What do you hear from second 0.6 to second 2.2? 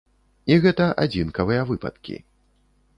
гэта адзінкавыя выпадкі.